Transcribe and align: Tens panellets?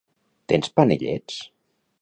Tens 0.53 0.71
panellets? 0.79 1.39